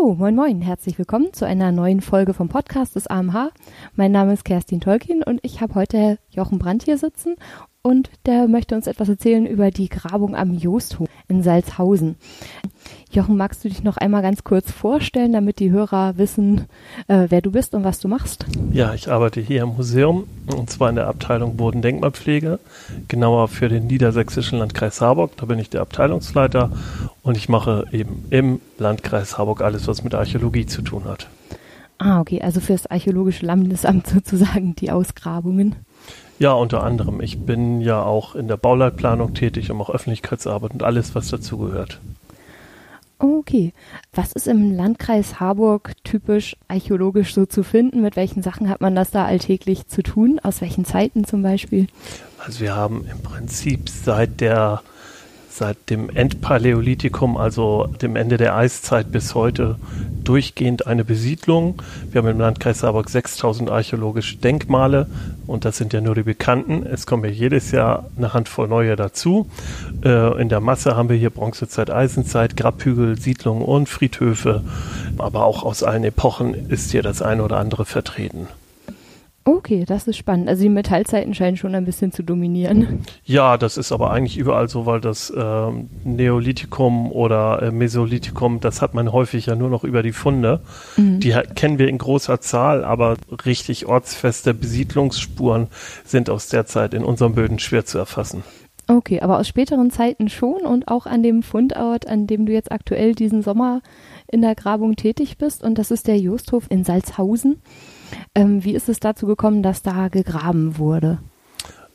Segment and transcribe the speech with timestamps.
[0.00, 3.50] Hallo, moin moin, herzlich willkommen zu einer neuen Folge vom Podcast des AMH.
[3.96, 7.36] Mein Name ist Kerstin Tolkien und ich habe heute Jochen Brandt hier sitzen
[7.82, 12.16] und der möchte uns etwas erzählen über die Grabung am Joosthof in Salzhausen.
[13.12, 16.66] Jochen, magst du dich noch einmal ganz kurz vorstellen, damit die Hörer wissen,
[17.08, 18.46] äh, wer du bist und was du machst?
[18.72, 22.60] Ja, ich arbeite hier im Museum und zwar in der Abteilung Bodendenkmalpflege,
[23.08, 25.36] genauer für den niedersächsischen Landkreis Harburg.
[25.38, 26.70] Da bin ich der Abteilungsleiter
[27.22, 31.26] und ich mache eben im Landkreis Harburg alles, was mit Archäologie zu tun hat.
[31.98, 35.74] Ah, okay, also für das Archäologische Landesamt sozusagen die Ausgrabungen.
[36.40, 37.20] Ja, unter anderem.
[37.20, 42.00] Ich bin ja auch in der Bauleitplanung tätig und auch Öffentlichkeitsarbeit und alles, was dazugehört.
[43.18, 43.74] Okay.
[44.14, 48.00] Was ist im Landkreis Harburg typisch archäologisch so zu finden?
[48.00, 50.40] Mit welchen Sachen hat man das da alltäglich zu tun?
[50.42, 51.88] Aus welchen Zeiten zum Beispiel?
[52.38, 54.80] Also wir haben im Prinzip seit der
[55.50, 59.76] seit dem Endpaläolithikum, also dem Ende der Eiszeit bis heute,
[60.24, 61.82] durchgehend eine Besiedlung.
[62.10, 65.06] Wir haben im Landkreis Saarburg 6000 archäologische Denkmale
[65.46, 66.86] und das sind ja nur die bekannten.
[66.86, 69.50] Es kommen ja jedes Jahr eine Handvoll neue dazu.
[70.04, 74.62] Äh, in der Masse haben wir hier Bronzezeit, Eisenzeit, Grabhügel, Siedlungen und Friedhöfe,
[75.18, 78.48] aber auch aus allen Epochen ist hier das eine oder andere vertreten.
[79.44, 80.48] Okay, das ist spannend.
[80.48, 83.00] Also die Metallzeiten scheinen schon ein bisschen zu dominieren.
[83.24, 85.70] Ja, das ist aber eigentlich überall so, weil das äh,
[86.04, 90.60] Neolithikum oder äh, Mesolithikum, das hat man häufig ja nur noch über die Funde.
[90.96, 91.20] Mhm.
[91.20, 95.68] Die kennen wir in großer Zahl, aber richtig ortsfeste Besiedlungsspuren
[96.04, 98.44] sind aus der Zeit in unseren Böden schwer zu erfassen.
[98.88, 102.72] Okay, aber aus späteren Zeiten schon und auch an dem Fundort, an dem du jetzt
[102.72, 103.80] aktuell diesen Sommer
[104.26, 105.62] in der Grabung tätig bist.
[105.62, 107.62] Und das ist der Josthof in Salzhausen.
[108.34, 111.18] Ähm, wie ist es dazu gekommen, dass da gegraben wurde?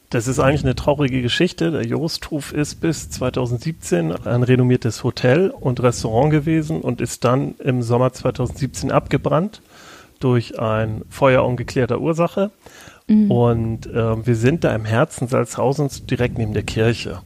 [0.09, 1.71] Das ist eigentlich eine traurige Geschichte.
[1.71, 7.81] Der Josthof ist bis 2017 ein renommiertes Hotel und Restaurant gewesen und ist dann im
[7.81, 9.61] Sommer 2017 abgebrannt
[10.19, 12.51] durch ein Feuer ungeklärter Ursache.
[13.07, 13.31] Mhm.
[13.31, 17.21] Und äh, wir sind da im Herzen Salzhausens direkt neben der Kirche.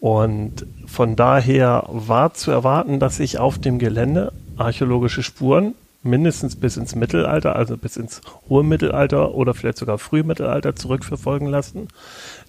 [0.00, 5.74] Und von daher war zu erwarten, dass sich auf dem Gelände archäologische Spuren
[6.06, 11.88] mindestens bis ins Mittelalter, also bis ins hohe Mittelalter oder vielleicht sogar Frühmittelalter zurückverfolgen lassen.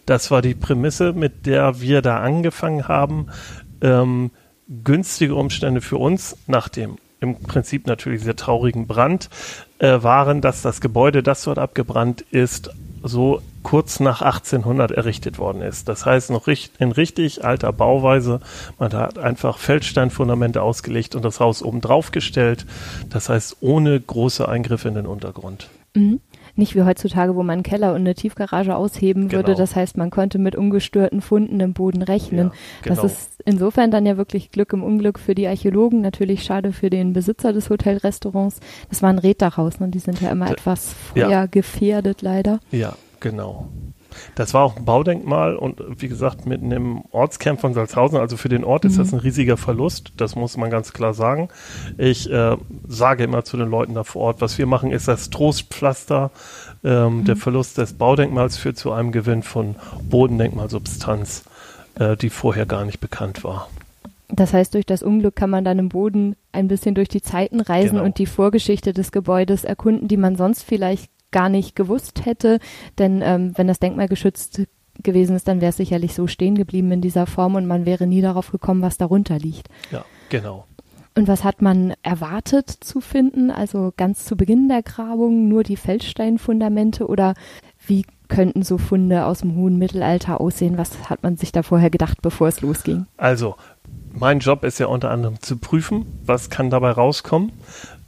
[0.05, 3.27] Das war die Prämisse, mit der wir da angefangen haben.
[3.81, 4.31] Ähm,
[4.83, 9.29] günstige Umstände für uns nach dem im Prinzip natürlich sehr traurigen Brand
[9.79, 12.69] äh, waren, dass das Gebäude, das dort abgebrannt ist,
[13.03, 15.89] so kurz nach 1800 errichtet worden ist.
[15.89, 18.39] Das heißt noch in richtig alter Bauweise.
[18.79, 22.65] Man hat einfach Feldsteinfundamente ausgelegt und das Haus oben drauf gestellt.
[23.09, 25.69] Das heißt ohne große Eingriffe in den Untergrund.
[25.95, 26.21] Mhm.
[26.57, 29.39] Nicht wie heutzutage, wo man einen Keller und eine Tiefgarage ausheben genau.
[29.39, 29.55] würde.
[29.55, 32.47] Das heißt, man konnte mit ungestörten Funden im Boden rechnen.
[32.47, 32.53] Ja,
[32.83, 33.01] genau.
[33.01, 36.01] Das ist insofern dann ja wirklich Glück im Unglück für die Archäologen.
[36.01, 38.59] Natürlich schade für den Besitzer des Hotelrestaurants.
[38.89, 39.87] Das war ein Reddachhaus, ne?
[39.87, 42.31] die sind ja immer D etwas feuergefährdet ja.
[42.31, 42.59] leider.
[42.71, 43.69] Ja, Genau.
[44.35, 48.49] Das war auch ein Baudenkmal und wie gesagt, mitten im Ortskern von Salzhausen, also für
[48.49, 48.97] den Ort ist mhm.
[48.99, 51.49] das ein riesiger Verlust, das muss man ganz klar sagen.
[51.97, 52.57] Ich äh,
[52.87, 56.31] sage immer zu den Leuten da vor Ort, was wir machen, ist das Trostpflaster.
[56.83, 57.25] Ähm, mhm.
[57.25, 59.75] Der Verlust des Baudenkmals führt zu einem Gewinn von
[60.09, 61.43] Bodendenkmalsubstanz,
[61.99, 63.69] äh, die vorher gar nicht bekannt war.
[64.29, 67.61] Das heißt, durch das Unglück kann man dann im Boden ein bisschen durch die Zeiten
[67.61, 68.03] reisen genau.
[68.03, 72.59] und die Vorgeschichte des Gebäudes erkunden, die man sonst vielleicht gar nicht gewusst hätte.
[72.97, 74.61] Denn ähm, wenn das Denkmal geschützt
[75.03, 78.07] gewesen ist, dann wäre es sicherlich so stehen geblieben in dieser Form und man wäre
[78.07, 79.67] nie darauf gekommen, was darunter liegt.
[79.91, 80.65] Ja, genau.
[81.15, 83.49] Und was hat man erwartet zu finden?
[83.49, 87.33] Also ganz zu Beginn der Grabung nur die Feldsteinfundamente oder
[87.87, 90.77] wie könnten so Funde aus dem hohen Mittelalter aussehen?
[90.77, 93.07] Was hat man sich da vorher gedacht, bevor es losging?
[93.17, 93.55] Also,
[94.19, 97.51] mein Job ist ja unter anderem zu prüfen, was kann dabei rauskommen.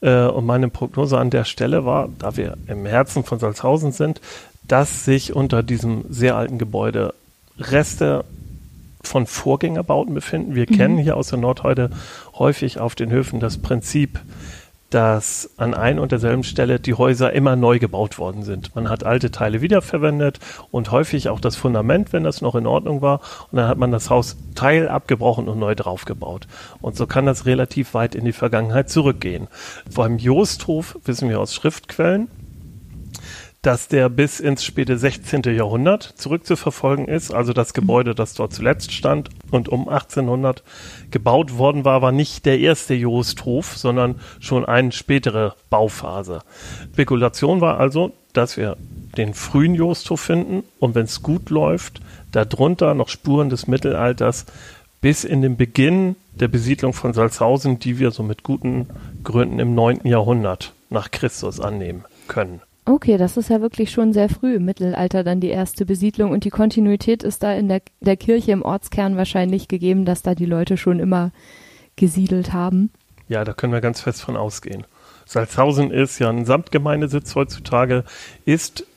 [0.02, 4.22] Äh, und meine Prognose an der Stelle war, da wir im Herzen von Salzhausen sind,
[4.68, 7.14] dass sich unter diesem sehr alten Gebäude
[7.58, 8.23] Reste
[9.02, 10.56] von Vorgängerbauten befinden.
[10.56, 10.76] Wir mhm.
[10.76, 11.90] kennen hier aus der Nordheide
[12.38, 14.20] häufig auf den Höfen das Prinzip,
[14.90, 18.76] dass an ein und derselben Stelle die Häuser immer neu gebaut worden sind.
[18.76, 20.40] Man hat alte Teile wiederverwendet
[20.72, 23.22] und häufig auch das Fundament, wenn das noch in Ordnung war.
[23.52, 26.47] Und dann hat man das Haus Teil abgebrochen und neu draufgebaut.
[26.82, 29.47] Und so kann das relativ weit in die Vergangenheit zurückgehen.
[29.94, 32.30] Beim Josthof wissen wir aus Schriftquellen,
[33.61, 35.44] dass der bis ins späte 16.
[35.44, 37.34] Jahrhundert zurückzuverfolgen ist.
[37.34, 40.64] Also das Gebäude, das dort zuletzt stand und um 1800
[41.11, 46.40] gebaut worden war, war nicht der erste Josthof, sondern schon eine spätere Bauphase.
[46.94, 48.78] Spekulation war also, dass wir
[49.17, 52.00] den frühen Josthof finden und wenn es gut läuft,
[52.32, 54.46] darunter noch Spuren des Mittelalters
[55.02, 58.88] bis in den Beginn der Besiedlung von Salzhausen, die wir so mit guten
[59.23, 60.02] Gründen im 9.
[60.05, 62.62] Jahrhundert nach Christus annehmen können.
[62.90, 66.44] Okay, das ist ja wirklich schon sehr früh im Mittelalter dann die erste Besiedlung und
[66.44, 70.47] die Kontinuität ist da in der, der Kirche im Ortskern wahrscheinlich gegeben, dass da die
[70.47, 71.32] Leute schon immer
[71.97, 72.90] gesiedelt haben.
[73.28, 74.88] Ja, da können wir ganz fest von ausgehen.
[75.28, 78.06] Salzhausen ist ja ein Samtgemeindesitz heutzutage,
[78.46, 78.88] ist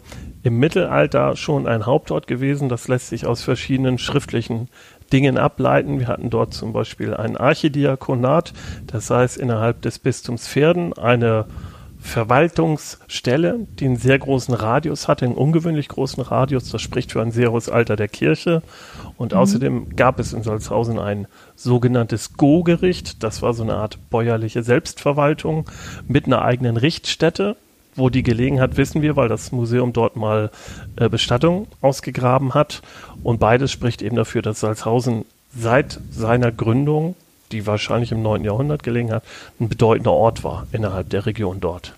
[0.43, 2.71] im Mittelalter schon ein Hauptort gewesen.
[2.71, 4.71] Das lässt sich aus verschiedenen schriftlichen
[5.13, 5.99] Dingen ableiten.
[5.99, 8.55] Wir hatten dort zum Beispiel ein Archidiakonat,
[8.87, 11.45] das heißt innerhalb des Bistums Pferden eine
[12.03, 16.69] Verwaltungsstelle, die einen sehr großen Radius hatte, einen ungewöhnlich großen Radius.
[16.69, 18.63] Das spricht für ein sehr hohes Alter der Kirche.
[19.17, 19.39] Und mhm.
[19.39, 23.23] außerdem gab es in Salzhausen ein sogenanntes Go-Gericht.
[23.23, 25.71] Das war so eine Art bäuerliche Selbstverwaltung
[26.09, 27.57] mit einer eigenen Richtstätte.
[27.95, 30.51] Wo die gelegen hat, wissen wir, weil das Museum dort mal
[30.97, 32.83] äh, Bestattung ausgegraben hat.
[33.23, 35.25] Und beides spricht eben dafür, dass Salzhausen
[35.55, 37.15] seit seiner Gründung
[37.53, 38.45] die wahrscheinlich im 9.
[38.45, 39.25] Jahrhundert gelegen hat,
[39.61, 41.95] ein bedeutender Ort war innerhalb der Region dort.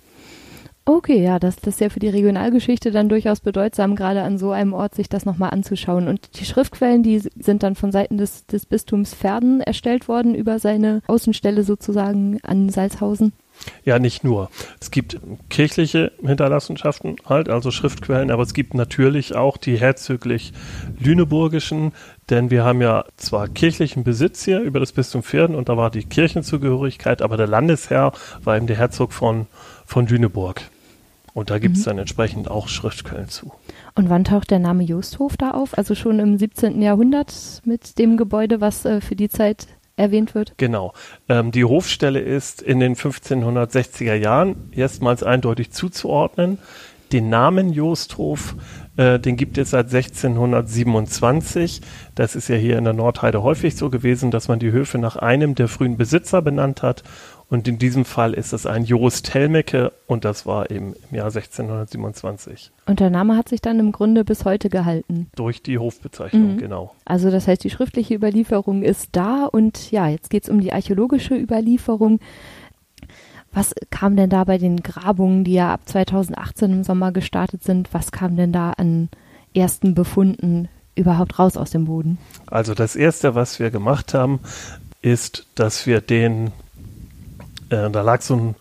[0.86, 4.50] Okay, ja, das, das ist ja für die Regionalgeschichte dann durchaus bedeutsam, gerade an so
[4.50, 6.08] einem Ort sich das nochmal anzuschauen.
[6.08, 10.58] Und die Schriftquellen, die sind dann von Seiten des, des Bistums Verden erstellt worden über
[10.58, 13.32] seine Außenstelle sozusagen an Salzhausen.
[13.84, 14.50] Ja, nicht nur.
[14.80, 15.18] Es gibt
[15.48, 20.52] kirchliche Hinterlassenschaften halt, also Schriftquellen, aber es gibt natürlich auch die herzöglich
[20.98, 21.92] lüneburgischen,
[22.30, 25.90] denn wir haben ja zwar kirchlichen Besitz hier über das Bistum Pferden und da war
[25.90, 28.12] die Kirchenzugehörigkeit, aber der Landesherr
[28.42, 29.46] war eben der Herzog von,
[29.84, 30.62] von Lüneburg.
[31.34, 31.90] Und da gibt es mhm.
[31.90, 33.52] dann entsprechend auch Schriftquellen zu.
[33.96, 35.76] Und wann taucht der Name Justhof da auf?
[35.76, 36.80] Also schon im 17.
[36.80, 39.66] Jahrhundert mit dem Gebäude, was äh, für die Zeit
[39.96, 40.54] erwähnt wird?
[40.56, 40.92] Genau.
[41.28, 46.58] Ähm, die Hofstelle ist in den 1560er Jahren erstmals eindeutig zuzuordnen.
[47.12, 48.56] Den Namen Josthof,
[48.96, 51.80] äh, den gibt es seit 1627.
[52.14, 55.16] Das ist ja hier in der Nordheide häufig so gewesen, dass man die Höfe nach
[55.16, 57.02] einem der frühen Besitzer benannt hat.
[57.50, 61.26] Und in diesem Fall ist es ein Jost Helmecke und das war eben im Jahr
[61.26, 62.72] 1627.
[62.86, 65.28] Und der Name hat sich dann im Grunde bis heute gehalten.
[65.36, 66.58] Durch die Hofbezeichnung, mhm.
[66.58, 66.94] genau.
[67.04, 70.72] Also das heißt, die schriftliche Überlieferung ist da und ja, jetzt geht es um die
[70.72, 72.18] archäologische Überlieferung.
[73.54, 77.94] Was kam denn da bei den Grabungen, die ja ab 2018 im Sommer gestartet sind,
[77.94, 79.08] was kam denn da an
[79.54, 82.18] ersten Befunden überhaupt raus aus dem Boden?
[82.46, 84.40] Also das Erste, was wir gemacht haben,
[85.02, 86.52] ist, dass wir den
[87.70, 88.54] äh, da lag so ein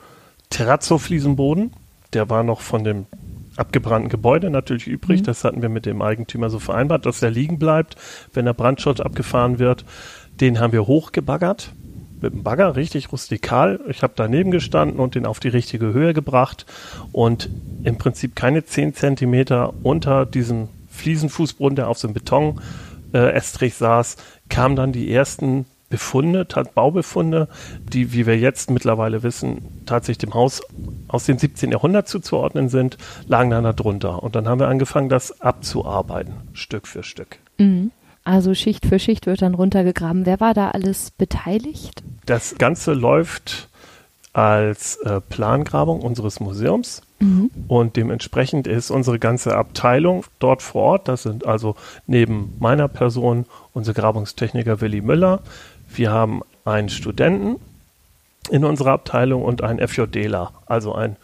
[0.50, 1.72] Terrazzo-Fliesenboden,
[2.14, 3.06] der war noch von dem
[3.56, 5.22] abgebrannten Gebäude natürlich übrig.
[5.22, 5.26] Mhm.
[5.26, 7.96] Das hatten wir mit dem Eigentümer so vereinbart, dass der liegen bleibt,
[8.34, 9.86] wenn der Brandschutz abgefahren wird.
[10.40, 11.72] Den haben wir hochgebaggert
[12.24, 13.80] mit dem Bagger, richtig rustikal.
[13.88, 16.66] Ich habe daneben gestanden und den auf die richtige Höhe gebracht
[17.12, 17.50] und
[17.84, 22.62] im Prinzip keine zehn Zentimeter unter diesem Fliesenfußboden, der auf einem Beton
[23.14, 24.18] äh, saß,
[24.50, 27.48] kamen dann die ersten Befunde, Baubefunde,
[27.80, 30.64] die, wie wir jetzt mittlerweile wissen, tatsächlich dem Haus
[31.08, 31.70] aus dem 17.
[31.70, 32.98] Jahrhundert zuzuordnen sind,
[33.28, 34.24] lagen dann da drunter.
[34.24, 37.38] Und dann haben wir angefangen, das abzuarbeiten, Stück für Stück.
[37.60, 37.92] Mhm.
[38.24, 40.26] Also Schicht für Schicht wird dann runtergegraben.
[40.26, 42.04] Wer war da alles beteiligt?
[42.26, 43.68] Das Ganze läuft
[44.32, 47.02] als äh, Plangrabung unseres Museums.
[47.20, 47.52] Mhm.
[47.68, 51.08] Und dementsprechend ist unsere ganze Abteilung dort vor Ort.
[51.08, 51.76] Das sind also
[52.08, 55.42] neben meiner Person unser Grabungstechniker Willi Müller,
[55.96, 57.58] wir haben einen Studenten
[58.50, 61.16] in unserer Abteilung und einen FJDler, also ein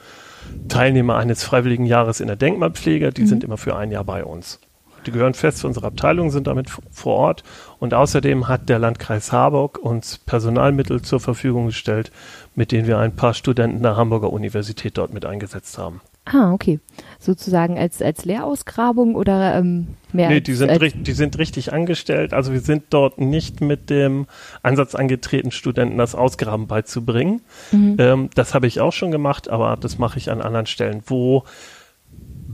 [0.68, 3.12] Teilnehmer eines freiwilligen Jahres in der Denkmalpflege.
[3.12, 3.28] Die mhm.
[3.28, 4.60] sind immer für ein Jahr bei uns.
[5.06, 7.44] Die gehören fest zu unserer Abteilung, sind damit vor Ort.
[7.80, 12.12] Und außerdem hat der Landkreis Harburg uns Personalmittel zur Verfügung gestellt,
[12.56, 16.02] mit denen wir ein paar Studenten der Hamburger Universität dort mit eingesetzt haben.
[16.32, 16.80] Ah, okay.
[17.18, 20.30] Sozusagen als, als Lehrausgrabung oder ähm, mehr?
[20.30, 22.34] Nee, als, die, sind als die sind richtig angestellt.
[22.34, 24.28] Also wir sind dort nicht mit dem
[24.62, 27.42] Ansatz angetreten, Studenten das Ausgraben beizubringen.
[27.72, 27.96] Mhm.
[27.98, 31.46] Ähm, das habe ich auch schon gemacht, aber das mache ich an anderen Stellen, wo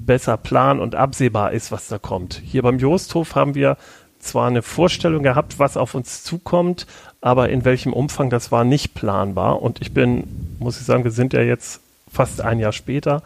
[0.06, 2.42] besser plan und absehbar ist, was da kommt.
[2.44, 3.78] Hier beim Josthof haben wir
[4.20, 6.88] zwar eine Vorstellung gehabt, was auf uns zukommt,
[7.22, 9.62] aber in welchem Umfang das war nicht planbar.
[9.62, 11.82] Und ich bin, muss ich sagen, wir sind ja jetzt
[12.12, 13.24] fast ein Jahr später,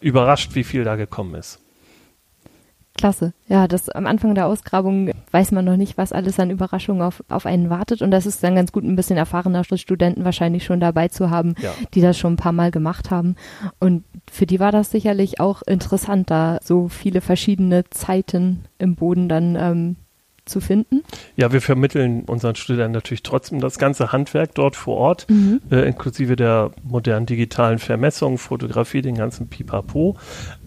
[0.00, 1.61] überrascht, wie viel da gekommen ist.
[3.02, 3.32] Klasse.
[3.48, 7.24] Ja, das am Anfang der Ausgrabung weiß man noch nicht, was alles an Überraschungen auf,
[7.28, 8.00] auf einen wartet.
[8.00, 11.56] Und das ist dann ganz gut, ein bisschen erfahrener Studenten wahrscheinlich schon dabei zu haben,
[11.60, 11.72] ja.
[11.94, 13.34] die das schon ein paar Mal gemacht haben.
[13.80, 19.28] Und für die war das sicherlich auch interessant, da so viele verschiedene Zeiten im Boden
[19.28, 19.96] dann ähm,
[20.44, 21.02] zu finden?
[21.34, 25.60] Ja, wir vermitteln unseren Studenten natürlich trotzdem das ganze Handwerk dort vor Ort, mhm.
[25.72, 30.16] äh, inklusive der modernen digitalen Vermessung, Fotografie, den ganzen Pipapo.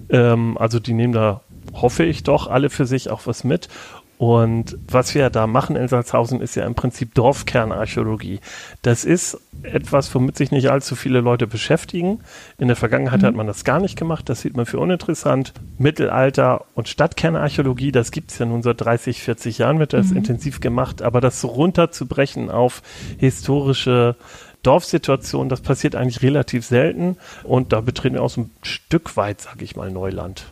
[0.10, 1.42] Ähm, also die nehmen da,
[1.82, 3.70] hoffe ich doch, alle für sich auch was mit.
[4.18, 8.40] Und was wir da machen in Salzhausen ist ja im Prinzip Dorfkernarchäologie.
[8.82, 12.22] Das ist etwas, womit sich nicht allzu viele Leute beschäftigen.
[12.58, 13.26] In der Vergangenheit mhm.
[13.26, 14.30] hat man das gar nicht gemacht.
[14.30, 15.54] Das sieht man für uninteressant.
[15.78, 20.18] Mittelalter und Stadtkernarchäologie, das gibt es ja nun seit 30, 40 Jahren, wird das mhm.
[20.18, 21.02] intensiv gemacht.
[21.02, 22.84] Aber das so runterzubrechen auf
[23.18, 24.16] historische
[24.64, 27.18] Dorfsituationen, das passiert eigentlich relativ selten.
[27.44, 30.46] Und da betreten wir auch so ein Stück weit, sage ich mal, Neuland.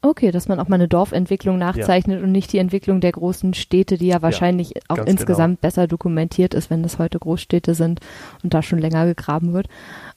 [0.00, 2.24] Okay, dass man auch mal eine Dorfentwicklung nachzeichnet ja.
[2.24, 5.60] und nicht die Entwicklung der großen Städte, die ja wahrscheinlich ja, auch insgesamt genau.
[5.60, 7.98] besser dokumentiert ist, wenn das heute Großstädte sind
[8.44, 9.66] und da schon länger gegraben wird.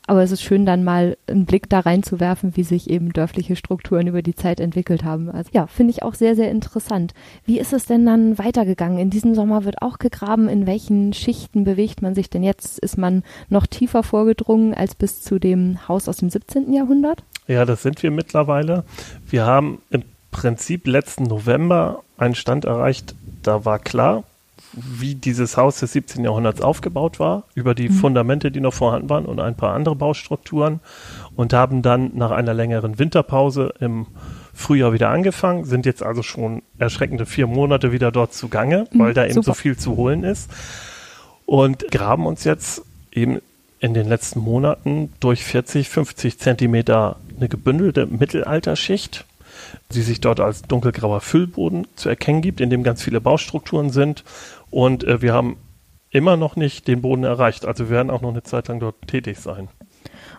[0.05, 4.05] Aber es ist schön, dann mal einen Blick da reinzuwerfen, wie sich eben dörfliche Strukturen
[4.05, 5.31] über die Zeit entwickelt haben.
[5.31, 7.15] Also ja, finde ich auch sehr, sehr interessant.
[7.45, 9.00] Wie ist es denn dann weitergegangen?
[9.00, 10.47] In diesem Sommer wird auch gegraben.
[10.47, 12.77] In welchen Schichten bewegt man sich denn jetzt?
[12.77, 16.71] Ist man noch tiefer vorgedrungen als bis zu dem Haus aus dem 17.
[16.71, 17.23] Jahrhundert?
[17.51, 18.86] Ja, das sind wir mittlerweile.
[19.29, 24.24] Wir haben im Prinzip letzten November einen Stand erreicht, da war klar,
[24.74, 26.24] wie dieses Haus des 17.
[26.24, 27.93] Jahrhunderts aufgebaut war, über die mhm.
[27.93, 30.79] Fundamente, die noch vorhanden waren und ein paar andere Baustrukturen
[31.36, 34.08] und haben dann nach einer längeren Winterpause im
[34.53, 39.13] Frühjahr wieder angefangen, sind jetzt also schon erschreckende vier Monate wieder dort zugange, mhm, weil
[39.13, 39.46] da eben super.
[39.46, 40.50] so viel zu holen ist
[41.46, 43.41] und graben uns jetzt eben
[43.81, 49.25] in den letzten Monaten durch 40, 50 Zentimeter eine gebündelte Mittelalterschicht,
[49.91, 54.24] die sich dort als dunkelgrauer Füllboden zu erkennen gibt, in dem ganz viele Baustrukturen sind.
[54.69, 55.57] Und äh, wir haben
[56.10, 57.65] immer noch nicht den Boden erreicht.
[57.65, 59.67] Also wir werden auch noch eine Zeit lang dort tätig sein.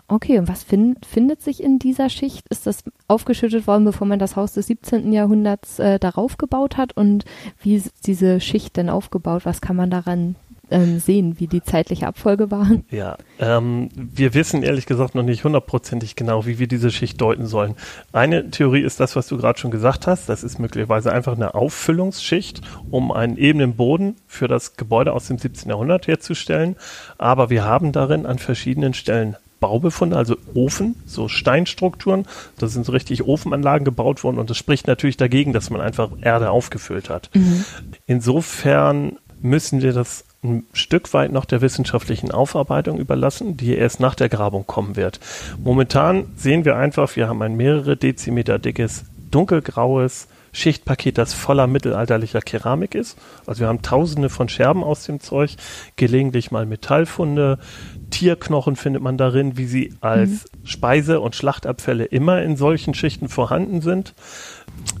[0.07, 2.45] Okay, und was find, findet sich in dieser Schicht?
[2.49, 5.13] Ist das aufgeschüttet worden, bevor man das Haus des 17.
[5.13, 6.95] Jahrhunderts äh, darauf gebaut hat?
[6.95, 7.25] Und
[7.61, 9.45] wie ist diese Schicht denn aufgebaut?
[9.45, 10.35] Was kann man daran
[10.73, 12.67] ähm, sehen, wie die zeitliche Abfolge war?
[12.89, 17.45] Ja, ähm, wir wissen ehrlich gesagt noch nicht hundertprozentig genau, wie wir diese Schicht deuten
[17.45, 17.75] sollen.
[18.11, 20.27] Eine Theorie ist das, was du gerade schon gesagt hast.
[20.27, 22.61] Das ist möglicherweise einfach eine Auffüllungsschicht,
[22.91, 25.69] um einen ebenen Boden für das Gebäude aus dem 17.
[25.69, 26.75] Jahrhundert herzustellen.
[27.17, 32.25] Aber wir haben darin an verschiedenen Stellen Baubefunde, also Ofen, so Steinstrukturen.
[32.57, 36.09] Da sind so richtig Ofenanlagen gebaut worden und das spricht natürlich dagegen, dass man einfach
[36.21, 37.29] Erde aufgefüllt hat.
[37.33, 37.63] Mhm.
[38.05, 44.15] Insofern müssen wir das ein Stück weit noch der wissenschaftlichen Aufarbeitung überlassen, die erst nach
[44.15, 45.19] der Grabung kommen wird.
[45.63, 52.41] Momentan sehen wir einfach, wir haben ein mehrere Dezimeter dickes, dunkelgraues Schichtpaket, das voller mittelalterlicher
[52.41, 53.17] Keramik ist.
[53.47, 55.55] Also wir haben tausende von Scherben aus dem Zeug,
[55.95, 57.57] gelegentlich mal Metallfunde,
[58.11, 60.67] Tierknochen findet man darin, wie sie als mhm.
[60.67, 64.13] Speise- und Schlachtabfälle immer in solchen Schichten vorhanden sind.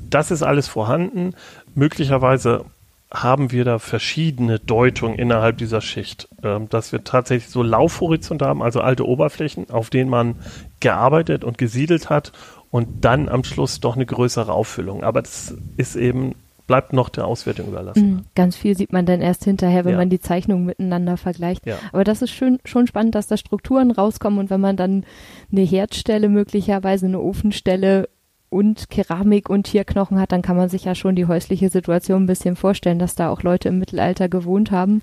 [0.09, 1.35] Das ist alles vorhanden.
[1.75, 2.65] Möglicherweise
[3.13, 8.63] haben wir da verschiedene Deutungen innerhalb dieser Schicht, ähm, dass wir tatsächlich so Laufhorizonte haben,
[8.63, 10.35] also alte Oberflächen, auf denen man
[10.79, 12.31] gearbeitet und gesiedelt hat
[12.71, 15.03] und dann am Schluss doch eine größere Auffüllung.
[15.03, 16.33] Aber das ist eben
[16.65, 18.09] bleibt noch der Auswertung überlassen.
[18.09, 19.97] Mhm, ganz viel sieht man dann erst hinterher, wenn ja.
[19.97, 21.65] man die Zeichnungen miteinander vergleicht.
[21.65, 21.77] Ja.
[21.91, 25.05] Aber das ist schön, schon spannend, dass da Strukturen rauskommen und wenn man dann
[25.51, 28.07] eine Herdstelle möglicherweise, eine Ofenstelle
[28.53, 32.27] und Keramik und Tierknochen hat, dann kann man sich ja schon die häusliche Situation ein
[32.27, 35.01] bisschen vorstellen, dass da auch Leute im Mittelalter gewohnt haben.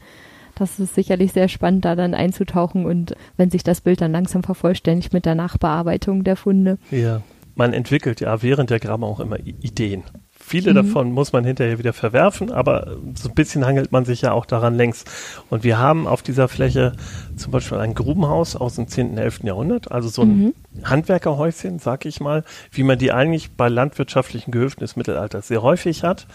[0.55, 4.43] Das ist sicherlich sehr spannend, da dann einzutauchen und wenn sich das Bild dann langsam
[4.43, 6.79] vervollständigt mit der Nachbearbeitung der Funde.
[6.91, 7.23] Ja,
[7.57, 10.05] man entwickelt ja während der Grabung auch immer Ideen.
[10.51, 10.75] Viele mhm.
[10.75, 14.45] davon muss man hinterher wieder verwerfen, aber so ein bisschen hangelt man sich ja auch
[14.45, 15.05] daran längs.
[15.49, 16.95] Und wir haben auf dieser Fläche
[17.37, 19.45] zum Beispiel ein Grubenhaus aus dem 10., 11.
[19.45, 20.55] Jahrhundert, also so ein mhm.
[20.83, 22.43] Handwerkerhäuschen, sag ich mal,
[22.73, 26.27] wie man die eigentlich bei landwirtschaftlichen Gehöften des Mittelalters sehr häufig hat.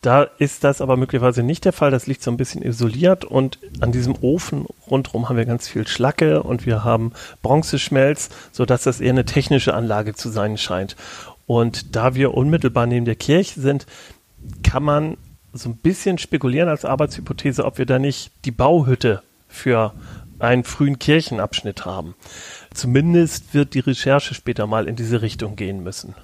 [0.00, 1.90] Da ist das aber möglicherweise nicht der Fall.
[1.90, 5.88] Das liegt so ein bisschen isoliert und an diesem Ofen rundherum haben wir ganz viel
[5.88, 7.12] Schlacke und wir haben
[7.42, 10.94] Bronzeschmelz, sodass das eher eine technische Anlage zu sein scheint.
[11.46, 13.86] Und da wir unmittelbar neben der Kirche sind,
[14.62, 15.16] kann man
[15.52, 19.92] so ein bisschen spekulieren als Arbeitshypothese, ob wir da nicht die Bauhütte für
[20.38, 22.14] einen frühen Kirchenabschnitt haben.
[22.72, 26.14] Zumindest wird die Recherche später mal in diese Richtung gehen müssen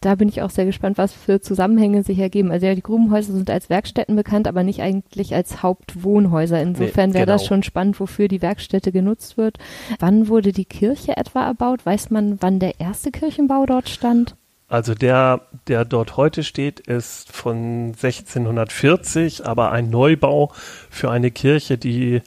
[0.00, 2.52] da bin ich auch sehr gespannt, was für Zusammenhänge sich ergeben.
[2.52, 6.60] Also ja, die Grubenhäuser sind als Werkstätten bekannt, aber nicht eigentlich als Hauptwohnhäuser.
[6.62, 7.36] Insofern nee, wäre genau.
[7.36, 9.58] das schon spannend, wofür die Werkstätte genutzt wird.
[9.98, 11.84] Wann wurde die Kirche etwa erbaut?
[11.84, 14.36] Weiß man, wann der erste Kirchenbau dort stand?
[14.68, 20.52] Also der, der dort heute steht, ist von 1640, aber ein Neubau
[20.90, 22.20] für eine Kirche, die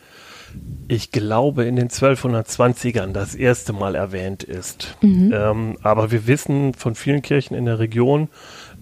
[0.88, 4.98] ich glaube, in den 1220ern das erste Mal erwähnt ist.
[5.02, 5.32] Mhm.
[5.34, 8.28] Ähm, aber wir wissen von vielen Kirchen in der Region,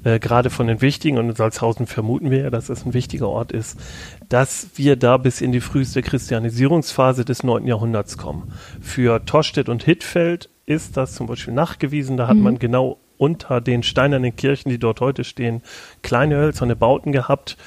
[0.03, 3.29] äh, gerade von den wichtigen, und in Salzhausen vermuten wir ja, dass es ein wichtiger
[3.29, 3.79] Ort ist,
[4.27, 7.67] dass wir da bis in die früheste Christianisierungsphase des 9.
[7.67, 8.51] Jahrhunderts kommen.
[8.81, 12.17] Für Tostedt und Hittfeld ist das zum Beispiel nachgewiesen.
[12.17, 12.43] Da hat mhm.
[12.43, 15.61] man genau unter den steinernen Kirchen, die dort heute stehen,
[16.01, 17.57] kleine hölzerne Bauten gehabt.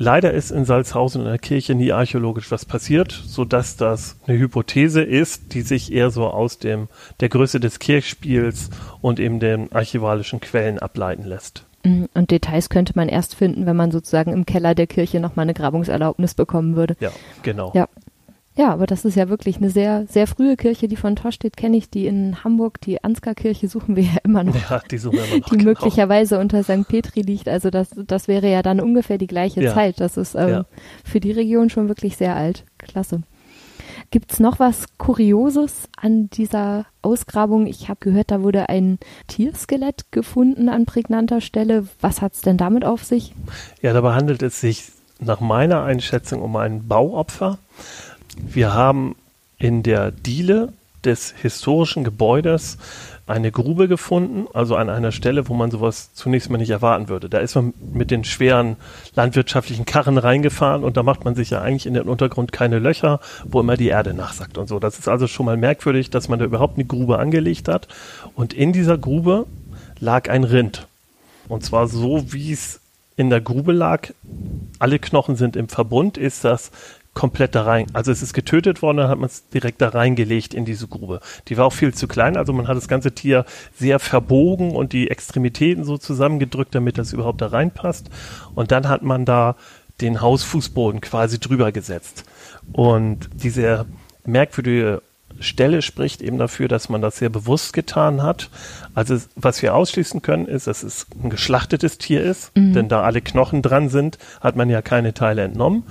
[0.00, 4.38] Leider ist in Salzhausen in der Kirche nie archäologisch was passiert, so dass das eine
[4.38, 6.86] Hypothese ist, die sich eher so aus dem,
[7.18, 11.64] der Größe des Kirchspiels und eben den archivalischen Quellen ableiten lässt.
[11.82, 15.42] Mm, und Details könnte man erst finden, wenn man sozusagen im Keller der Kirche nochmal
[15.42, 16.96] eine Grabungserlaubnis bekommen würde.
[17.00, 17.10] Ja,
[17.42, 17.72] genau.
[17.74, 17.88] Ja.
[18.58, 21.56] Ja, aber das ist ja wirklich eine sehr, sehr frühe Kirche, die von Tosch steht,
[21.56, 21.90] kenne ich.
[21.90, 24.56] Die in Hamburg, die Ansgar-Kirche, suchen wir ja immer noch.
[24.68, 25.48] Ja, die suchen wir immer noch.
[25.48, 25.70] Die genau.
[25.70, 26.88] möglicherweise unter St.
[26.88, 27.48] Petri liegt.
[27.48, 29.74] Also das, das wäre ja dann ungefähr die gleiche ja.
[29.74, 30.00] Zeit.
[30.00, 30.64] Das ist ähm, ja.
[31.04, 32.64] für die Region schon wirklich sehr alt.
[32.78, 33.22] Klasse.
[34.10, 37.68] Gibt's noch was Kurioses an dieser Ausgrabung?
[37.68, 38.98] Ich habe gehört, da wurde ein
[39.28, 41.86] Tierskelett gefunden an prägnanter Stelle.
[42.00, 43.36] Was hat's denn damit auf sich?
[43.82, 47.58] Ja, dabei handelt es sich nach meiner Einschätzung um ein Bauopfer.
[48.36, 49.16] Wir haben
[49.58, 50.72] in der Diele
[51.04, 52.78] des historischen Gebäudes
[53.26, 57.28] eine Grube gefunden, also an einer Stelle, wo man sowas zunächst mal nicht erwarten würde.
[57.28, 58.76] Da ist man mit den schweren
[59.14, 63.20] landwirtschaftlichen Karren reingefahren und da macht man sich ja eigentlich in den Untergrund keine Löcher,
[63.44, 64.78] wo immer die Erde nachsackt und so.
[64.78, 67.86] Das ist also schon mal merkwürdig, dass man da überhaupt eine Grube angelegt hat.
[68.34, 69.46] Und in dieser Grube
[70.00, 70.86] lag ein Rind.
[71.48, 72.80] Und zwar so, wie es
[73.16, 74.10] in der Grube lag.
[74.78, 76.70] Alle Knochen sind im Verbund, ist das
[77.18, 77.86] komplett da rein.
[77.94, 81.18] Also es ist getötet worden, dann hat man es direkt da reingelegt in diese Grube.
[81.48, 83.44] Die war auch viel zu klein, also man hat das ganze Tier
[83.76, 88.08] sehr verbogen und die Extremitäten so zusammengedrückt, damit das überhaupt da reinpasst.
[88.54, 89.56] Und dann hat man da
[90.00, 92.24] den Hausfußboden quasi drüber gesetzt.
[92.72, 93.86] Und diese
[94.24, 95.02] merkwürdige
[95.40, 98.48] Stelle spricht eben dafür, dass man das sehr bewusst getan hat.
[98.94, 102.74] Also was wir ausschließen können, ist, dass es ein geschlachtetes Tier ist, mhm.
[102.74, 105.82] denn da alle Knochen dran sind, hat man ja keine Teile entnommen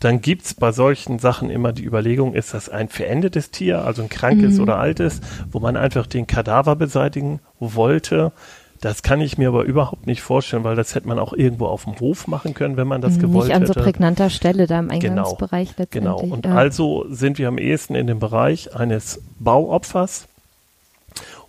[0.00, 4.08] dann gibt's bei solchen Sachen immer die Überlegung, ist das ein verendetes Tier, also ein
[4.08, 4.62] krankes mhm.
[4.62, 8.32] oder altes, wo man einfach den Kadaver beseitigen wollte.
[8.80, 11.84] Das kann ich mir aber überhaupt nicht vorstellen, weil das hätte man auch irgendwo auf
[11.84, 13.60] dem Hof machen können, wenn man das mhm, gewollt hätte.
[13.60, 15.22] Nicht an so prägnanter Stelle da im genau.
[15.22, 16.22] Eingangsbereich genau, letztendlich.
[16.22, 16.34] Genau.
[16.34, 16.54] Und ja.
[16.54, 20.28] also sind wir am ehesten in dem Bereich eines Bauopfers.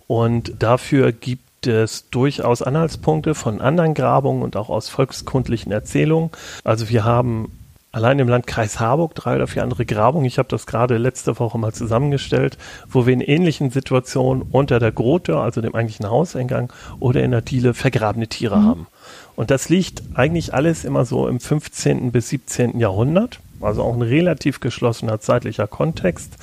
[0.06, 6.30] Und dafür gibt es durchaus Anhaltspunkte von anderen Grabungen und auch aus volkskundlichen Erzählungen.
[6.64, 7.52] Also wir haben
[7.98, 10.24] allein im Landkreis Harburg drei oder vier andere Grabungen.
[10.24, 12.56] Ich habe das gerade letzte Woche mal zusammengestellt,
[12.88, 17.40] wo wir in ähnlichen Situationen unter der Grote, also dem eigentlichen Hauseingang oder in der
[17.40, 18.66] Diele vergrabene Tiere mhm.
[18.66, 18.86] haben.
[19.34, 22.12] Und das liegt eigentlich alles immer so im 15.
[22.12, 22.78] bis 17.
[22.78, 23.40] Jahrhundert.
[23.60, 26.36] Also auch ein relativ geschlossener zeitlicher Kontext,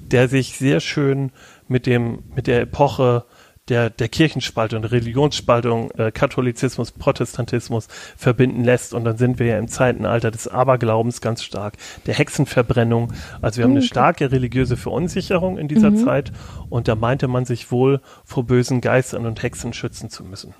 [0.00, 1.30] der sich sehr schön
[1.68, 3.24] mit dem, mit der Epoche
[3.68, 8.92] der, der Kirchenspaltung, Religionsspaltung, äh, Katholizismus, Protestantismus verbinden lässt.
[8.92, 11.74] Und dann sind wir ja im Zeitenalter des Aberglaubens ganz stark,
[12.06, 13.12] der Hexenverbrennung.
[13.40, 13.84] Also wir haben eine mhm.
[13.84, 16.04] starke religiöse Verunsicherung in dieser mhm.
[16.04, 16.32] Zeit.
[16.70, 20.54] Und da meinte man sich wohl vor bösen Geistern und Hexen schützen zu müssen.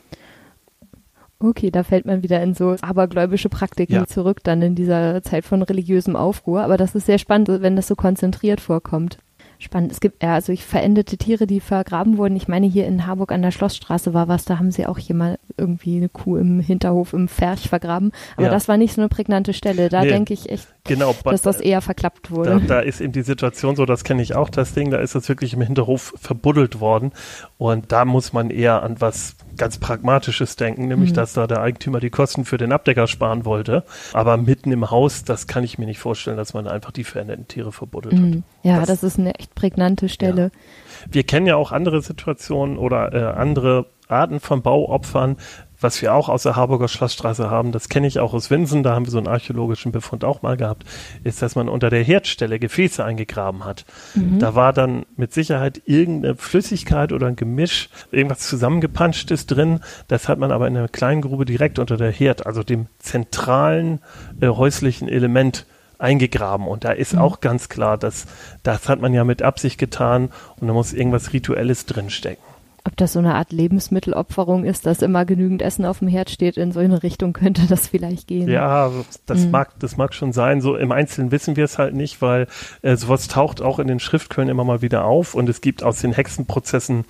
[1.41, 4.07] Okay, da fällt man wieder in so abergläubische Praktiken ja.
[4.07, 6.63] zurück, dann in dieser Zeit von religiösem Aufruhr.
[6.63, 9.19] Aber das ist sehr spannend, wenn das so konzentriert vorkommt.
[9.63, 9.93] Spannend.
[9.93, 12.35] Es gibt ja, also ich verendete Tiere, die vergraben wurden.
[12.35, 15.39] Ich meine, hier in Harburg an der Schlossstraße war was, da haben sie auch jemand
[15.57, 18.11] irgendwie eine Kuh im Hinterhof im Ferch vergraben.
[18.37, 18.51] Aber ja.
[18.51, 19.89] das war nicht so eine prägnante Stelle.
[19.89, 22.61] Da nee, denke ich echt, genau, dass das eher verklappt wurde.
[22.67, 25.15] Da, da, ist eben die Situation so, das kenne ich auch, das Ding, da ist
[25.15, 27.13] das wirklich im Hinterhof verbuddelt worden.
[27.57, 31.15] Und da muss man eher an was ganz Pragmatisches denken, nämlich mhm.
[31.15, 33.85] dass da der Eigentümer die Kosten für den Abdecker sparen wollte.
[34.13, 37.49] Aber mitten im Haus, das kann ich mir nicht vorstellen, dass man einfach die veränderten
[37.49, 38.33] Tiere verbuddelt mhm.
[38.33, 38.43] hat.
[38.63, 40.51] Ja, das, das, ist eine echt prägnante Stelle.
[40.53, 41.09] Ja.
[41.11, 45.37] Wir kennen ja auch andere Situationen oder äh, andere Arten von Bauopfern,
[45.83, 48.95] was wir auch aus der Harburger Schlossstraße haben, das kenne ich auch aus Winsen, da
[48.95, 50.85] haben wir so einen archäologischen Befund auch mal gehabt,
[51.25, 53.85] ist, dass man unter der Herdstelle Gefäße eingegraben hat.
[54.15, 54.39] Mhm.
[54.39, 59.81] Da war dann mit Sicherheit irgendeine Flüssigkeit oder ein Gemisch, irgendwas zusammengepanschtes drin.
[60.09, 64.01] Das hat man aber in einer kleinen Grube direkt unter der Herd, also dem zentralen
[64.41, 65.67] äh, häuslichen Element
[66.03, 66.67] eingegraben.
[66.67, 67.21] Und da ist mhm.
[67.21, 68.27] auch ganz klar, dass
[68.63, 72.43] das hat man ja mit Absicht getan und da muss irgendwas Rituelles drinstecken.
[72.85, 76.57] Ob das so eine Art Lebensmittelopferung ist, dass immer genügend Essen auf dem Herd steht,
[76.57, 78.49] in so eine Richtung könnte das vielleicht gehen.
[78.49, 78.91] Ja,
[79.27, 79.53] das mhm.
[79.53, 80.61] mag, das mag schon sein.
[80.61, 82.49] So im Einzelnen wissen wir es halt nicht, weil
[82.83, 86.01] äh, sowas taucht auch in den Schriftquellen immer mal wieder auf und es gibt aus
[86.01, 87.05] den Hexenprozessen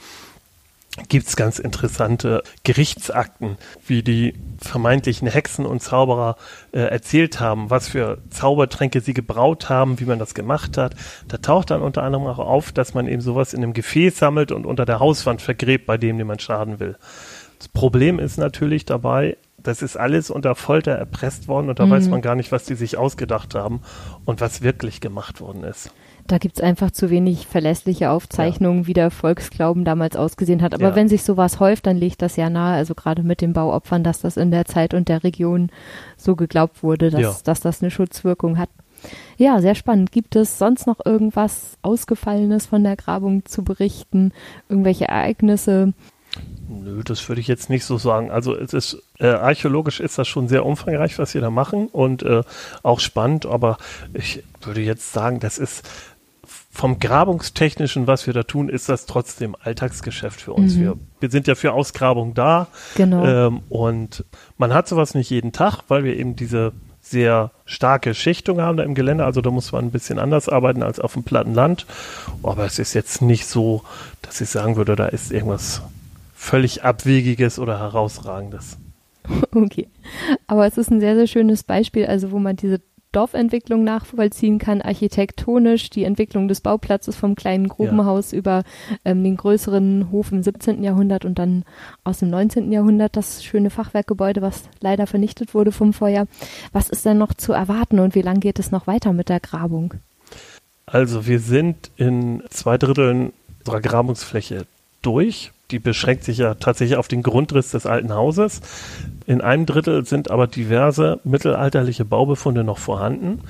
[1.09, 6.37] gibt's ganz interessante Gerichtsakten, wie die vermeintlichen Hexen und Zauberer
[6.73, 10.95] äh, erzählt haben, was für Zaubertränke sie gebraut haben, wie man das gemacht hat.
[11.29, 14.53] Da taucht dann unter anderem auch auf, dass man eben sowas in einem Gefäß sammelt
[14.53, 16.97] und unter der Hauswand vergräbt, bei dem man schaden will.
[17.59, 21.91] Das Problem ist natürlich dabei, das ist alles unter Folter erpresst worden und da mhm.
[21.91, 23.81] weiß man gar nicht, was die sich ausgedacht haben
[24.25, 25.91] und was wirklich gemacht worden ist.
[26.27, 28.87] Da gibt es einfach zu wenig verlässliche Aufzeichnungen, ja.
[28.87, 30.75] wie der Volksglauben damals ausgesehen hat.
[30.75, 30.97] Aber ja.
[30.97, 34.21] wenn sich sowas häuft, dann legt das ja nahe, also gerade mit den Bauopfern, dass
[34.21, 35.71] das in der Zeit und der Region
[36.17, 37.37] so geglaubt wurde, dass, ja.
[37.45, 38.69] dass das eine Schutzwirkung hat.
[39.37, 40.13] Ja, sehr spannend.
[40.13, 44.33] Gibt es sonst noch irgendwas Ausgefallenes von der Grabung zu berichten?
[44.69, 45.93] Irgendwelche Ereignisse?
[46.69, 48.31] Nö, das würde ich jetzt nicht so sagen.
[48.31, 52.23] Also es ist äh, archäologisch ist das schon sehr umfangreich, was wir da machen und
[52.23, 52.43] äh,
[52.83, 53.77] auch spannend, aber
[54.15, 55.87] ich würde jetzt sagen, das ist
[56.75, 60.75] vom Grabungstechnischen, was wir da tun, ist das trotzdem Alltagsgeschäft für uns.
[60.75, 60.81] Mhm.
[60.81, 62.67] Wir, wir sind ja für Ausgrabung da.
[62.97, 63.25] Genau.
[63.25, 64.25] Ähm, und
[64.57, 68.85] man hat sowas nicht jeden Tag, weil wir eben diese sehr starke Schichtung haben da
[68.85, 69.25] im Gelände.
[69.27, 71.85] Also da muss man ein bisschen anders arbeiten als auf dem platten Land.
[72.43, 73.83] Aber es ist jetzt nicht so,
[74.23, 75.83] dass ich sagen würde, da ist irgendwas
[76.35, 78.79] völlig Abwegiges oder Herausragendes.
[79.55, 79.89] Okay.
[80.47, 82.81] Aber es ist ein sehr, sehr schönes Beispiel, also wo man diese
[83.13, 88.39] Dorfentwicklung nachvollziehen kann, architektonisch die Entwicklung des Bauplatzes vom kleinen Grubenhaus ja.
[88.39, 88.65] über
[89.05, 90.83] ähm, den größeren Hof im 17.
[90.83, 91.65] Jahrhundert und dann
[92.05, 92.73] aus dem 19.
[92.73, 96.27] Jahrhundert das schöne Fachwerkgebäude, was leider vernichtet wurde vom Feuer.
[96.73, 99.41] Was ist denn noch zu erwarten und wie lange geht es noch weiter mit der
[99.41, 99.95] Grabung?
[100.87, 104.67] Also wir sind in zwei Dritteln unserer Grabungsfläche
[105.03, 108.61] durch die beschränkt sich ja tatsächlich auf den Grundriss des alten Hauses.
[109.27, 113.41] In einem Drittel sind aber diverse mittelalterliche Baubefunde noch vorhanden,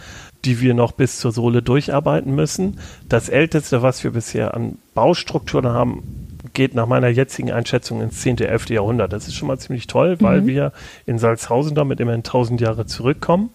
[0.44, 2.78] die wir noch bis zur Sohle durcharbeiten müssen.
[3.08, 6.22] Das älteste, was wir bisher an Baustrukturen haben,
[6.54, 8.70] geht nach meiner jetzigen Einschätzung ins 10., 11.
[8.70, 9.12] Jahrhundert.
[9.12, 10.46] Das ist schon mal ziemlich toll, weil mhm.
[10.46, 10.72] wir
[11.06, 13.50] in Salzhausen damit immerhin 1000 Jahre zurückkommen.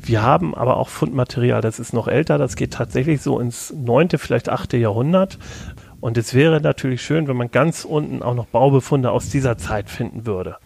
[0.00, 4.10] Wir haben aber auch Fundmaterial, das ist noch älter, das geht tatsächlich so ins 9.,
[4.16, 4.74] vielleicht 8.
[4.74, 5.38] Jahrhundert.
[6.04, 9.88] Und es wäre natürlich schön, wenn man ganz unten auch noch Baubefunde aus dieser Zeit
[9.88, 10.56] finden würde.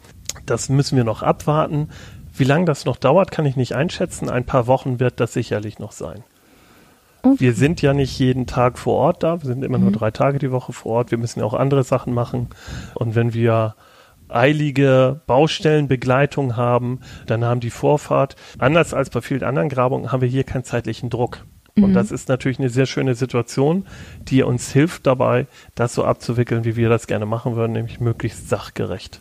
[0.47, 1.91] Das müssen wir noch abwarten.
[2.35, 4.29] Wie lange das noch dauert, kann ich nicht einschätzen.
[4.29, 6.25] Ein paar Wochen wird das sicherlich noch sein.
[7.23, 7.37] Okay.
[7.39, 9.41] Wir sind ja nicht jeden Tag vor Ort da.
[9.41, 9.85] Wir sind immer mhm.
[9.85, 11.13] nur drei Tage die Woche vor Ort.
[11.13, 12.49] Wir müssen ja auch andere Sachen machen.
[12.95, 13.77] Und wenn wir
[14.29, 18.35] eilige Baustellenbegleitung haben, dann haben die Vorfahrt.
[18.59, 21.45] Anders als bei vielen anderen Grabungen haben wir hier keinen zeitlichen Druck.
[21.83, 21.95] Und mhm.
[21.95, 23.87] das ist natürlich eine sehr schöne Situation,
[24.23, 28.49] die uns hilft dabei, das so abzuwickeln, wie wir das gerne machen würden, nämlich möglichst
[28.49, 29.21] sachgerecht.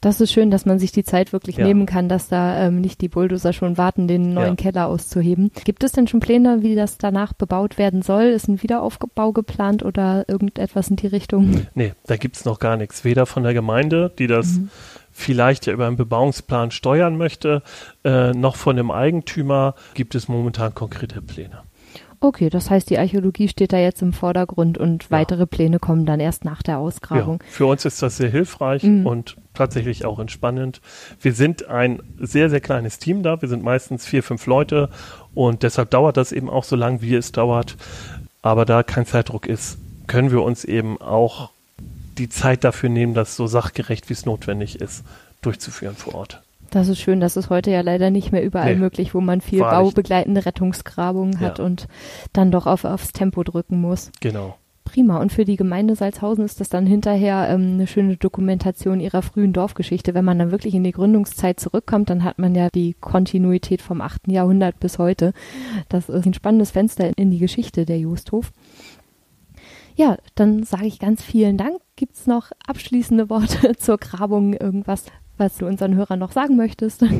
[0.00, 1.64] Das ist schön, dass man sich die Zeit wirklich ja.
[1.64, 4.54] nehmen kann, dass da ähm, nicht die Bulldozer schon warten, den neuen ja.
[4.56, 5.52] Keller auszuheben.
[5.64, 8.24] Gibt es denn schon Pläne, wie das danach bebaut werden soll?
[8.24, 11.68] Ist ein Wiederaufbau geplant oder irgendetwas in die Richtung?
[11.76, 13.04] Nee, da gibt es noch gar nichts.
[13.04, 14.70] Weder von der Gemeinde, die das mhm
[15.12, 17.62] vielleicht ja über einen Bebauungsplan steuern möchte,
[18.02, 21.62] äh, noch von dem Eigentümer gibt es momentan konkrete Pläne.
[22.22, 25.10] Okay, das heißt, die Archäologie steht da jetzt im Vordergrund und ja.
[25.10, 27.40] weitere Pläne kommen dann erst nach der Ausgrabung.
[27.40, 29.06] Ja, für uns ist das sehr hilfreich mhm.
[29.06, 30.80] und tatsächlich auch entspannend.
[31.20, 33.42] Wir sind ein sehr, sehr kleines Team da.
[33.42, 34.88] Wir sind meistens vier, fünf Leute
[35.34, 37.76] und deshalb dauert das eben auch so lang, wie es dauert.
[38.40, 41.50] Aber da kein Zeitdruck ist, können wir uns eben auch
[42.18, 45.04] die Zeit dafür nehmen, das so sachgerecht, wie es notwendig ist,
[45.40, 46.40] durchzuführen vor Ort.
[46.72, 49.42] Das ist schön, das ist heute ja leider nicht mehr überall nee, möglich, wo man
[49.42, 51.64] viel baubegleitende Rettungsgrabungen hat ja.
[51.66, 51.86] und
[52.32, 54.10] dann doch auf, aufs Tempo drücken muss.
[54.20, 54.56] Genau.
[54.84, 55.18] Prima.
[55.18, 59.52] Und für die Gemeinde Salzhausen ist das dann hinterher ähm, eine schöne Dokumentation ihrer frühen
[59.52, 60.14] Dorfgeschichte.
[60.14, 64.00] Wenn man dann wirklich in die Gründungszeit zurückkommt, dann hat man ja die Kontinuität vom
[64.00, 64.28] 8.
[64.28, 65.34] Jahrhundert bis heute.
[65.90, 68.50] Das ist ein spannendes Fenster in die Geschichte der Justhof.
[69.94, 71.76] Ja, dann sage ich ganz vielen Dank.
[71.96, 75.04] Gibt es noch abschließende Worte zur Grabung, irgendwas,
[75.42, 77.04] was du unseren Hörern noch sagen möchtest?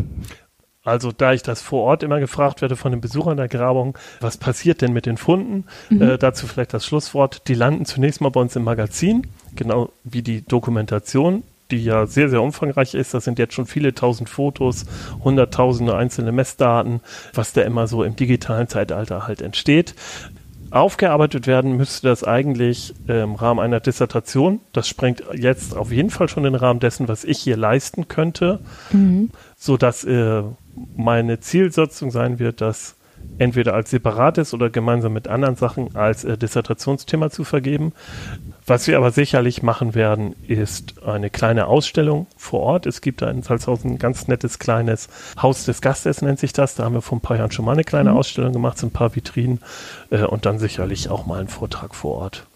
[0.85, 4.37] Also da ich das vor Ort immer gefragt werde von den Besuchern der Grabung, was
[4.37, 5.65] passiert denn mit den Funden?
[5.91, 6.03] Mhm.
[6.03, 7.47] Äh, dazu vielleicht das Schlusswort.
[7.47, 12.29] Die landen zunächst mal bei uns im Magazin, genau wie die Dokumentation, die ja sehr,
[12.29, 13.15] sehr umfangreich ist.
[13.15, 14.85] Das sind jetzt schon viele tausend Fotos,
[15.23, 17.01] hunderttausende einzelne Messdaten,
[17.33, 19.95] was da immer so im digitalen Zeitalter halt entsteht.
[20.73, 24.61] Aufgearbeitet werden müsste das eigentlich im Rahmen einer Dissertation.
[24.73, 28.61] Das sprengt jetzt auf jeden Fall schon den Rahmen dessen, was ich hier leisten könnte,
[28.91, 29.31] mhm.
[29.57, 30.43] so dass äh,
[30.97, 32.97] meine Zielsetzung sein wird, dass
[33.39, 37.93] entweder als separates oder gemeinsam mit anderen Sachen als äh, Dissertationsthema zu vergeben.
[38.64, 42.87] Was wir aber sicherlich machen werden, ist eine kleine Ausstellung vor Ort.
[42.87, 45.09] Es gibt da in Salzhausen ein ganz nettes kleines
[45.40, 46.77] Haus des Gastes, nennt sich das.
[46.77, 48.18] Da haben wir vor ein paar Jahren schon mal eine kleine mhm.
[48.18, 49.61] Ausstellung gemacht, so ein paar Vitrinen
[50.11, 52.46] äh, und dann sicherlich auch mal einen Vortrag vor Ort.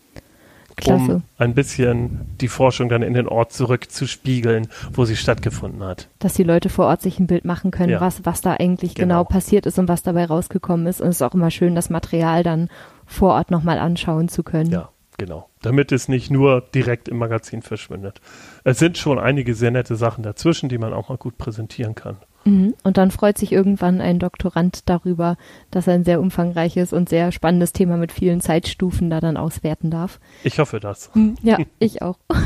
[0.77, 1.15] Klasse.
[1.15, 6.09] um ein bisschen die Forschung dann in den Ort zurückzuspiegeln, wo sie stattgefunden hat.
[6.19, 8.01] Dass die Leute vor Ort sich ein Bild machen können, ja.
[8.01, 9.21] was, was da eigentlich genau.
[9.21, 9.25] genau.
[9.25, 11.01] passiert ist und was dabei rausgekommen ist.
[11.01, 12.69] Und es ist auch immer schön, das Material dann
[13.07, 14.71] vor Ort nochmal anschauen zu können.
[14.71, 15.49] Ja, genau.
[15.63, 18.21] Damit es nicht nur direkt im Magazin verschwindet.
[18.65, 22.19] Es sind schon einige sehr nette Sachen dazwischen, die man auch mal gut präsentieren kann.
[22.45, 22.75] Mhm.
[22.85, 25.37] Und dann freut sich irgendwann ein Doktorand darüber,
[25.71, 29.91] dass er ein sehr umfangreiches und sehr spannendes Thema mit vielen Zeitstufen da dann auswerten
[29.91, 30.21] darf.
[30.45, 31.11] Ich hoffe das.
[31.43, 32.19] Ja, ich auch.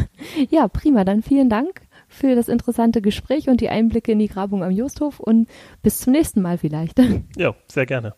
[0.50, 1.04] Ja, prima.
[1.04, 5.20] Dann vielen Dank für das interessante Gespräch und die Einblicke in die Grabung am Justhof
[5.20, 5.48] und
[5.82, 7.00] bis zum nächsten Mal vielleicht.
[7.36, 8.14] Ja, sehr gerne.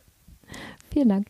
[0.92, 1.26] Vielen Dank.